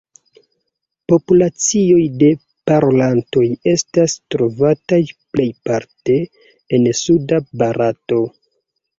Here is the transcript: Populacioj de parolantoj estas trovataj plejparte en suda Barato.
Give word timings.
Populacioj 1.11 2.05
de 2.21 2.29
parolantoj 2.69 3.43
estas 3.73 4.15
trovataj 4.35 4.99
plejparte 5.35 6.15
en 6.79 6.89
suda 7.01 7.39
Barato. 7.63 8.19